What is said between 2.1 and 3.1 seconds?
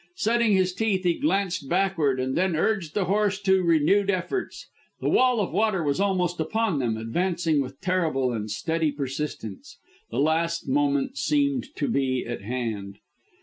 and then urged the